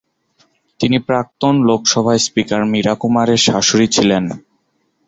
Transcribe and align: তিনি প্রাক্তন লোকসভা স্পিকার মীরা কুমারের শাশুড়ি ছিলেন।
তিনি 0.79 0.97
প্রাক্তন 1.07 1.55
লোকসভা 1.69 2.13
স্পিকার 2.17 2.61
মীরা 2.65 2.93
কুমারের 3.01 3.39
শাশুড়ি 3.45 3.87
ছিলেন। 3.87 4.23